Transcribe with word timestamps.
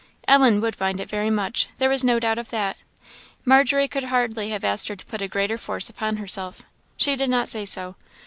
Ellen 0.27 0.61
would 0.61 0.79
mind 0.79 0.99
it 0.99 1.11
very 1.11 1.29
much, 1.29 1.67
there 1.77 1.87
was 1.87 2.03
no 2.03 2.19
doubt 2.19 2.39
of 2.39 2.49
that; 2.49 2.77
Margery 3.45 3.87
could 3.87 4.05
hardly 4.05 4.49
have 4.49 4.63
asked 4.63 4.87
her 4.87 4.95
to 4.95 5.05
put 5.05 5.21
a 5.21 5.27
greater 5.27 5.59
force 5.59 5.89
upon 5.91 6.17
herself; 6.17 6.63
she 6.97 7.15
did 7.15 7.29
not 7.29 7.47
say 7.49 7.65
so. 7.65 7.93